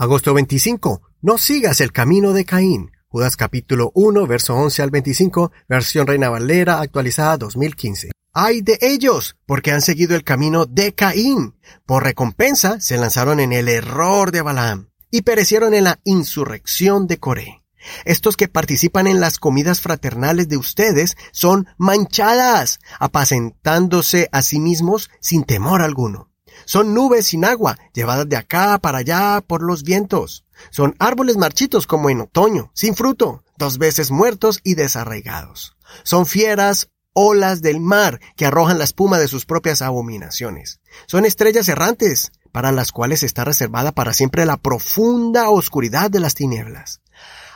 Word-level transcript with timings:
Agosto 0.00 0.32
25. 0.32 1.02
No 1.20 1.36
sigas 1.36 1.82
el 1.82 1.92
camino 1.92 2.32
de 2.32 2.46
Caín. 2.46 2.90
Judas 3.08 3.36
capítulo 3.36 3.92
1, 3.94 4.26
verso 4.26 4.54
11 4.54 4.80
al 4.80 4.90
25, 4.90 5.52
versión 5.68 6.06
Reina 6.06 6.30
Valera 6.30 6.80
actualizada 6.80 7.36
2015. 7.36 8.10
¡Ay 8.32 8.62
de 8.62 8.78
ellos! 8.80 9.36
Porque 9.44 9.72
han 9.72 9.82
seguido 9.82 10.16
el 10.16 10.24
camino 10.24 10.64
de 10.64 10.94
Caín. 10.94 11.54
Por 11.84 12.02
recompensa 12.02 12.80
se 12.80 12.96
lanzaron 12.96 13.40
en 13.40 13.52
el 13.52 13.68
error 13.68 14.32
de 14.32 14.40
Balaam 14.40 14.88
y 15.10 15.20
perecieron 15.20 15.74
en 15.74 15.84
la 15.84 16.00
insurrección 16.04 17.06
de 17.06 17.18
Coré. 17.18 17.62
Estos 18.06 18.38
que 18.38 18.48
participan 18.48 19.06
en 19.06 19.20
las 19.20 19.38
comidas 19.38 19.82
fraternales 19.82 20.48
de 20.48 20.56
ustedes 20.56 21.18
son 21.30 21.66
manchadas, 21.76 22.78
apacentándose 22.98 24.30
a 24.32 24.40
sí 24.40 24.60
mismos 24.60 25.10
sin 25.20 25.44
temor 25.44 25.82
alguno. 25.82 26.29
Son 26.64 26.94
nubes 26.94 27.26
sin 27.26 27.44
agua, 27.44 27.78
llevadas 27.92 28.28
de 28.28 28.36
acá 28.36 28.78
para 28.78 28.98
allá 28.98 29.40
por 29.46 29.62
los 29.62 29.82
vientos. 29.82 30.44
Son 30.70 30.94
árboles 30.98 31.36
marchitos 31.36 31.86
como 31.86 32.10
en 32.10 32.20
otoño, 32.20 32.70
sin 32.74 32.94
fruto, 32.94 33.42
dos 33.56 33.78
veces 33.78 34.10
muertos 34.10 34.60
y 34.62 34.74
desarraigados. 34.74 35.76
Son 36.04 36.26
fieras 36.26 36.90
olas 37.12 37.62
del 37.62 37.80
mar 37.80 38.20
que 38.36 38.46
arrojan 38.46 38.78
la 38.78 38.84
espuma 38.84 39.18
de 39.18 39.28
sus 39.28 39.46
propias 39.46 39.82
abominaciones. 39.82 40.80
Son 41.06 41.24
estrellas 41.24 41.68
errantes, 41.68 42.30
para 42.52 42.72
las 42.72 42.92
cuales 42.92 43.22
está 43.22 43.44
reservada 43.44 43.92
para 43.92 44.12
siempre 44.12 44.46
la 44.46 44.56
profunda 44.56 45.50
oscuridad 45.50 46.10
de 46.10 46.20
las 46.20 46.34
tinieblas. 46.34 47.00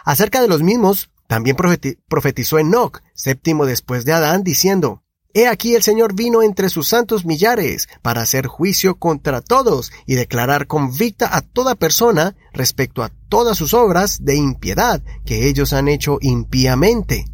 Acerca 0.04 0.40
de 0.40 0.48
los 0.48 0.62
mismos, 0.62 1.10
también 1.26 1.56
profetizó 1.56 2.58
Enoch, 2.58 3.00
séptimo 3.14 3.66
después 3.66 4.04
de 4.04 4.12
Adán, 4.12 4.44
diciendo, 4.44 5.02
He 5.36 5.48
aquí 5.48 5.74
el 5.74 5.82
Señor 5.82 6.14
vino 6.14 6.44
entre 6.44 6.68
sus 6.68 6.86
santos 6.86 7.24
millares 7.24 7.88
para 8.02 8.22
hacer 8.22 8.46
juicio 8.46 9.00
contra 9.00 9.40
todos 9.40 9.90
y 10.06 10.14
declarar 10.14 10.68
convicta 10.68 11.36
a 11.36 11.42
toda 11.42 11.74
persona 11.74 12.36
respecto 12.52 13.02
a 13.02 13.10
todas 13.28 13.58
sus 13.58 13.74
obras 13.74 14.24
de 14.24 14.36
impiedad 14.36 15.02
que 15.26 15.48
ellos 15.48 15.72
han 15.72 15.88
hecho 15.88 16.18
impíamente 16.20 17.24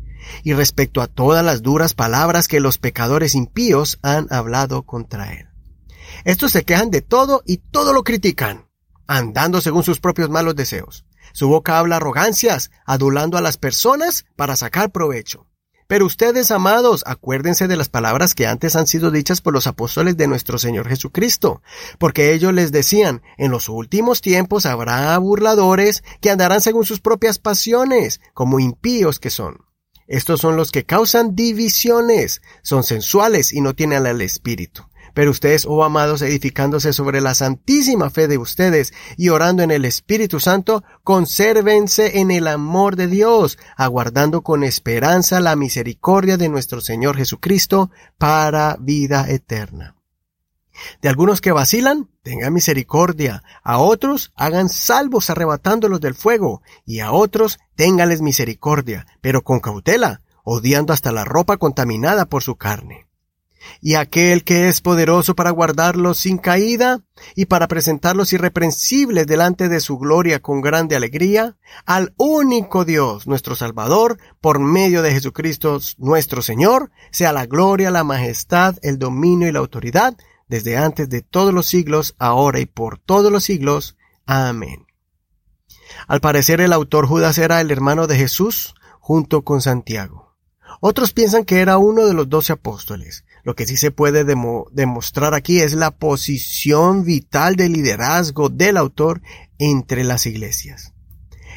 y 0.42 0.54
respecto 0.54 1.02
a 1.02 1.08
todas 1.08 1.44
las 1.44 1.60
duras 1.60 1.92
palabras 1.92 2.48
que 2.48 2.60
los 2.60 2.78
pecadores 2.78 3.34
impíos 3.34 3.98
han 4.00 4.28
hablado 4.32 4.84
contra 4.84 5.34
él. 5.34 5.48
Estos 6.24 6.52
se 6.52 6.64
quejan 6.64 6.90
de 6.90 7.02
todo 7.02 7.42
y 7.44 7.58
todo 7.58 7.92
lo 7.92 8.02
critican, 8.02 8.66
andando 9.06 9.60
según 9.60 9.82
sus 9.82 10.00
propios 10.00 10.30
malos 10.30 10.56
deseos. 10.56 11.04
Su 11.32 11.48
boca 11.48 11.78
habla 11.78 11.96
arrogancias, 11.96 12.70
adulando 12.86 13.36
a 13.36 13.42
las 13.42 13.58
personas 13.58 14.24
para 14.36 14.56
sacar 14.56 14.90
provecho. 14.90 15.49
Pero 15.90 16.06
ustedes, 16.06 16.52
amados, 16.52 17.02
acuérdense 17.04 17.66
de 17.66 17.76
las 17.76 17.88
palabras 17.88 18.36
que 18.36 18.46
antes 18.46 18.76
han 18.76 18.86
sido 18.86 19.10
dichas 19.10 19.40
por 19.40 19.52
los 19.52 19.66
apóstoles 19.66 20.16
de 20.16 20.28
nuestro 20.28 20.56
Señor 20.56 20.88
Jesucristo, 20.88 21.62
porque 21.98 22.32
ellos 22.32 22.54
les 22.54 22.70
decían, 22.70 23.22
en 23.38 23.50
los 23.50 23.68
últimos 23.68 24.20
tiempos 24.20 24.66
habrá 24.66 25.18
burladores 25.18 26.04
que 26.20 26.30
andarán 26.30 26.60
según 26.60 26.86
sus 26.86 27.00
propias 27.00 27.40
pasiones, 27.40 28.20
como 28.34 28.60
impíos 28.60 29.18
que 29.18 29.30
son. 29.30 29.66
Estos 30.06 30.40
son 30.40 30.54
los 30.54 30.70
que 30.70 30.86
causan 30.86 31.34
divisiones, 31.34 32.40
son 32.62 32.84
sensuales 32.84 33.52
y 33.52 33.60
no 33.60 33.74
tienen 33.74 34.06
al 34.06 34.20
espíritu. 34.20 34.84
Pero 35.14 35.30
ustedes, 35.30 35.66
oh 35.68 35.84
amados, 35.84 36.22
edificándose 36.22 36.92
sobre 36.92 37.20
la 37.20 37.34
santísima 37.34 38.10
fe 38.10 38.28
de 38.28 38.38
ustedes 38.38 38.92
y 39.16 39.28
orando 39.28 39.62
en 39.62 39.70
el 39.70 39.84
Espíritu 39.84 40.40
Santo, 40.40 40.84
consérvense 41.04 42.20
en 42.20 42.30
el 42.30 42.46
amor 42.46 42.96
de 42.96 43.06
Dios, 43.06 43.58
aguardando 43.76 44.42
con 44.42 44.64
esperanza 44.64 45.40
la 45.40 45.56
misericordia 45.56 46.36
de 46.36 46.48
nuestro 46.48 46.80
Señor 46.80 47.16
Jesucristo 47.16 47.90
para 48.18 48.76
vida 48.80 49.28
eterna. 49.28 49.96
De 51.02 51.08
algunos 51.08 51.40
que 51.40 51.52
vacilan, 51.52 52.08
tengan 52.22 52.52
misericordia, 52.52 53.42
a 53.62 53.78
otros 53.78 54.32
hagan 54.34 54.68
salvos 54.68 55.30
arrebatándolos 55.30 56.00
del 56.00 56.14
fuego, 56.14 56.62
y 56.84 57.00
a 57.00 57.12
otros 57.12 57.58
téngales 57.74 58.22
misericordia, 58.22 59.06
pero 59.20 59.42
con 59.42 59.60
cautela, 59.60 60.22
odiando 60.42 60.92
hasta 60.92 61.12
la 61.12 61.24
ropa 61.24 61.58
contaminada 61.58 62.26
por 62.26 62.42
su 62.42 62.56
carne. 62.56 63.09
Y 63.80 63.94
aquel 63.94 64.44
que 64.44 64.68
es 64.68 64.80
poderoso 64.80 65.34
para 65.34 65.50
guardarlos 65.50 66.18
sin 66.18 66.38
caída 66.38 67.02
y 67.34 67.46
para 67.46 67.68
presentarlos 67.68 68.32
irreprensibles 68.32 69.26
delante 69.26 69.68
de 69.68 69.80
su 69.80 69.98
gloria 69.98 70.40
con 70.40 70.60
grande 70.60 70.96
alegría, 70.96 71.56
al 71.84 72.14
único 72.16 72.84
Dios, 72.84 73.26
nuestro 73.26 73.56
Salvador, 73.56 74.18
por 74.40 74.58
medio 74.58 75.02
de 75.02 75.12
Jesucristo 75.12 75.78
nuestro 75.98 76.42
Señor, 76.42 76.90
sea 77.10 77.32
la 77.32 77.46
gloria, 77.46 77.90
la 77.90 78.04
majestad, 78.04 78.76
el 78.82 78.98
dominio 78.98 79.48
y 79.48 79.52
la 79.52 79.58
autoridad, 79.58 80.16
desde 80.48 80.76
antes 80.76 81.08
de 81.08 81.22
todos 81.22 81.54
los 81.54 81.66
siglos, 81.66 82.14
ahora 82.18 82.60
y 82.60 82.66
por 82.66 82.98
todos 82.98 83.30
los 83.30 83.44
siglos. 83.44 83.96
Amén. 84.26 84.86
Al 86.08 86.20
parecer 86.20 86.60
el 86.60 86.72
autor 86.72 87.06
Judas 87.06 87.38
era 87.38 87.60
el 87.60 87.70
hermano 87.70 88.06
de 88.06 88.16
Jesús 88.16 88.74
junto 88.98 89.42
con 89.42 89.60
Santiago. 89.60 90.36
Otros 90.80 91.12
piensan 91.12 91.44
que 91.44 91.60
era 91.60 91.78
uno 91.78 92.06
de 92.06 92.14
los 92.14 92.28
doce 92.28 92.52
apóstoles. 92.52 93.24
Lo 93.42 93.54
que 93.54 93.66
sí 93.66 93.76
se 93.76 93.90
puede 93.90 94.24
demostrar 94.24 95.34
aquí 95.34 95.60
es 95.60 95.72
la 95.74 95.90
posición 95.90 97.04
vital 97.04 97.56
de 97.56 97.68
liderazgo 97.68 98.48
del 98.48 98.76
autor 98.76 99.22
entre 99.58 100.04
las 100.04 100.26
iglesias. 100.26 100.92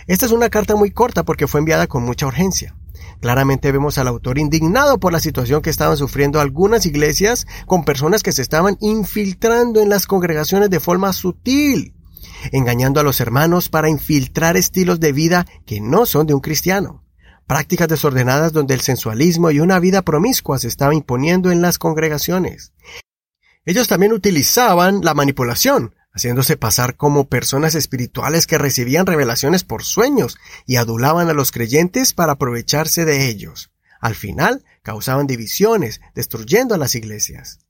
Esta 0.07 0.25
es 0.25 0.31
una 0.31 0.49
carta 0.49 0.75
muy 0.75 0.91
corta 0.91 1.23
porque 1.23 1.47
fue 1.47 1.59
enviada 1.59 1.87
con 1.87 2.03
mucha 2.03 2.27
urgencia. 2.27 2.75
Claramente 3.19 3.71
vemos 3.71 3.97
al 3.97 4.07
autor 4.07 4.37
indignado 4.37 4.99
por 4.99 5.13
la 5.13 5.21
situación 5.21 5.61
que 5.61 5.69
estaban 5.69 5.95
sufriendo 5.95 6.41
algunas 6.41 6.85
iglesias 6.85 7.47
con 7.65 7.85
personas 7.85 8.21
que 8.21 8.33
se 8.33 8.41
estaban 8.41 8.77
infiltrando 8.81 9.81
en 9.81 9.89
las 9.89 10.07
congregaciones 10.07 10.69
de 10.69 10.81
forma 10.81 11.13
sutil, 11.13 11.95
engañando 12.51 12.99
a 12.99 13.03
los 13.03 13.21
hermanos 13.21 13.69
para 13.69 13.89
infiltrar 13.89 14.57
estilos 14.57 14.99
de 14.99 15.13
vida 15.13 15.45
que 15.65 15.79
no 15.79 16.05
son 16.05 16.27
de 16.27 16.33
un 16.33 16.41
cristiano, 16.41 17.02
prácticas 17.47 17.87
desordenadas 17.87 18.53
donde 18.53 18.73
el 18.73 18.81
sensualismo 18.81 19.51
y 19.51 19.59
una 19.59 19.79
vida 19.79 20.01
promiscua 20.01 20.59
se 20.59 20.67
estaba 20.67 20.93
imponiendo 20.93 21.51
en 21.51 21.61
las 21.61 21.77
congregaciones. 21.77 22.73
Ellos 23.65 23.87
también 23.87 24.13
utilizaban 24.13 25.01
la 25.03 25.13
manipulación 25.13 25.93
haciéndose 26.13 26.57
pasar 26.57 26.95
como 26.95 27.27
personas 27.27 27.75
espirituales 27.75 28.45
que 28.45 28.57
recibían 28.57 29.05
revelaciones 29.05 29.63
por 29.63 29.83
sueños 29.83 30.37
y 30.65 30.75
adulaban 30.75 31.27
a 31.29 31.33
los 31.33 31.51
creyentes 31.51 32.13
para 32.13 32.33
aprovecharse 32.33 33.03
de 33.03 33.27
ellos. 33.27 33.71
Al 33.99 34.15
final, 34.15 34.63
causaban 34.83 35.27
divisiones, 35.27 36.01
destruyendo 36.13 36.75
a 36.75 36.77
las 36.77 36.93
iglesias. 36.95 37.62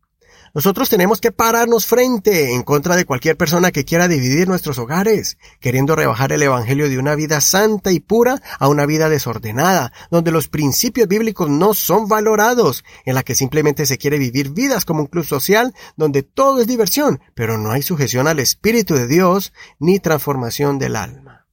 Nosotros 0.55 0.87
tenemos 0.87 1.19
que 1.19 1.31
pararnos 1.31 1.87
frente 1.87 2.53
en 2.53 2.61
contra 2.61 2.95
de 2.95 3.05
cualquier 3.05 3.35
persona 3.35 3.71
que 3.71 3.85
quiera 3.85 4.07
dividir 4.07 4.47
nuestros 4.47 4.77
hogares, 4.77 5.39
queriendo 5.59 5.95
rebajar 5.95 6.31
el 6.31 6.43
Evangelio 6.43 6.89
de 6.89 6.99
una 6.99 7.15
vida 7.15 7.41
santa 7.41 7.91
y 7.91 7.99
pura 7.99 8.39
a 8.59 8.67
una 8.67 8.85
vida 8.85 9.09
desordenada, 9.09 9.91
donde 10.11 10.29
los 10.29 10.49
principios 10.49 11.07
bíblicos 11.07 11.49
no 11.49 11.73
son 11.73 12.07
valorados, 12.07 12.83
en 13.03 13.15
la 13.15 13.23
que 13.23 13.33
simplemente 13.33 13.87
se 13.87 13.97
quiere 13.97 14.19
vivir 14.19 14.51
vidas 14.51 14.85
como 14.85 15.01
un 15.01 15.07
club 15.07 15.25
social, 15.25 15.73
donde 15.97 16.21
todo 16.21 16.61
es 16.61 16.67
diversión, 16.67 17.19
pero 17.33 17.57
no 17.57 17.71
hay 17.71 17.81
sujeción 17.81 18.27
al 18.27 18.37
Espíritu 18.37 18.93
de 18.93 19.07
Dios 19.07 19.53
ni 19.79 19.97
transformación 19.97 20.77
del 20.77 20.97
alma. 20.97 21.47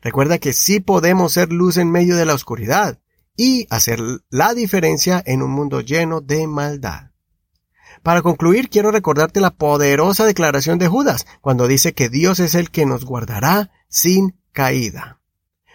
Recuerda 0.00 0.38
que 0.38 0.54
sí 0.54 0.80
podemos 0.80 1.34
ser 1.34 1.52
luz 1.52 1.76
en 1.76 1.90
medio 1.90 2.16
de 2.16 2.24
la 2.24 2.32
oscuridad 2.32 3.00
y 3.36 3.66
hacer 3.68 4.00
la 4.30 4.54
diferencia 4.54 5.22
en 5.26 5.42
un 5.42 5.50
mundo 5.50 5.82
lleno 5.82 6.22
de 6.22 6.46
maldad. 6.46 7.09
Para 8.02 8.22
concluir, 8.22 8.70
quiero 8.70 8.90
recordarte 8.90 9.40
la 9.40 9.50
poderosa 9.50 10.24
declaración 10.24 10.78
de 10.78 10.88
Judas, 10.88 11.26
cuando 11.40 11.66
dice 11.66 11.92
que 11.92 12.08
Dios 12.08 12.40
es 12.40 12.54
el 12.54 12.70
que 12.70 12.86
nos 12.86 13.04
guardará 13.04 13.70
sin 13.88 14.38
caída. 14.52 15.20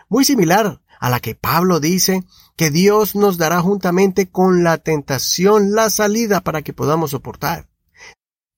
Muy 0.10 0.26
similar 0.26 0.82
a 1.00 1.10
la 1.10 1.20
que 1.20 1.36
Pablo 1.36 1.80
dice 1.80 2.24
que 2.56 2.72
Dios 2.72 3.16
nos 3.16 3.38
dará 3.38 3.62
juntamente 3.62 4.28
con 4.28 4.64
la 4.64 4.78
tentación 4.78 5.74
la 5.76 5.90
salida 5.90 6.42
para 6.42 6.62
que 6.62 6.74
podamos 6.74 7.12
soportar. 7.12 7.70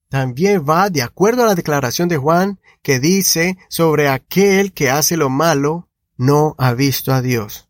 También 0.08 0.64
va 0.66 0.88
de 0.88 1.02
acuerdo 1.02 1.42
a 1.42 1.46
la 1.46 1.54
declaración 1.54 2.08
de 2.08 2.16
Juan 2.16 2.60
que 2.82 2.98
dice 3.00 3.58
sobre 3.68 4.08
aquel 4.08 4.72
que 4.72 4.90
hace 4.90 5.18
lo 5.18 5.28
malo 5.28 5.88
no 6.16 6.54
ha 6.58 6.72
visto 6.72 7.12
a 7.12 7.20
Dios. 7.20 7.67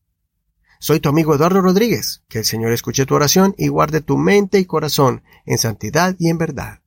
Soy 0.81 1.01
tu 1.01 1.09
amigo 1.09 1.35
Eduardo 1.35 1.61
Rodríguez. 1.61 2.23
Que 2.29 2.39
el 2.39 2.45
Señor 2.45 2.73
escuche 2.73 3.05
tu 3.05 3.15
oración 3.15 3.55
y 3.59 3.69
guarde 3.69 4.01
tu 4.01 4.17
mente 4.17 4.59
y 4.61 4.65
corazón 4.65 5.23
en 5.45 5.59
santidad 5.59 6.15
y 6.19 6.29
en 6.29 6.39
verdad. 6.39 6.81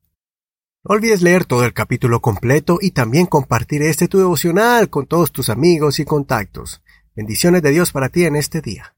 No 0.84 0.94
olvides 0.94 1.22
leer 1.22 1.44
todo 1.44 1.64
el 1.64 1.74
capítulo 1.74 2.20
completo 2.20 2.78
y 2.80 2.92
también 2.92 3.26
compartir 3.26 3.82
este 3.82 4.08
tu 4.08 4.18
devocional 4.18 4.88
con 4.88 5.06
todos 5.06 5.30
tus 5.30 5.48
amigos 5.50 6.00
y 6.00 6.04
contactos. 6.04 6.82
Bendiciones 7.14 7.62
de 7.62 7.70
Dios 7.70 7.92
para 7.92 8.08
ti 8.08 8.24
en 8.24 8.36
este 8.36 8.62
día. 8.62 8.96